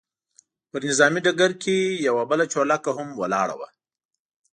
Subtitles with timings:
[0.69, 1.75] پر نظامي ډګر کې
[2.07, 3.69] یوه بله چورلکه هم ولاړه وه.